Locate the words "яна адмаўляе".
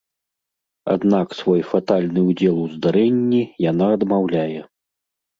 3.65-4.59